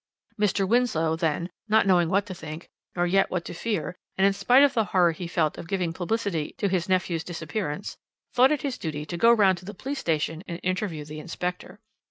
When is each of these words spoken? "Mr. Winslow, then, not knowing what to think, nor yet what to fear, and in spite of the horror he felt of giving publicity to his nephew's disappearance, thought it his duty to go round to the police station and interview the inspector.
"Mr. 0.39 0.67
Winslow, 0.67 1.15
then, 1.15 1.51
not 1.69 1.85
knowing 1.85 2.09
what 2.09 2.25
to 2.25 2.33
think, 2.33 2.67
nor 2.95 3.05
yet 3.05 3.29
what 3.29 3.45
to 3.45 3.53
fear, 3.53 3.95
and 4.17 4.25
in 4.25 4.33
spite 4.33 4.63
of 4.63 4.73
the 4.73 4.85
horror 4.85 5.11
he 5.11 5.27
felt 5.27 5.59
of 5.59 5.67
giving 5.67 5.93
publicity 5.93 6.55
to 6.57 6.67
his 6.67 6.89
nephew's 6.89 7.23
disappearance, 7.23 7.97
thought 8.33 8.51
it 8.51 8.63
his 8.63 8.79
duty 8.79 9.05
to 9.05 9.15
go 9.15 9.31
round 9.31 9.59
to 9.59 9.65
the 9.65 9.75
police 9.75 9.99
station 9.99 10.43
and 10.47 10.59
interview 10.63 11.05
the 11.05 11.19
inspector. 11.19 11.81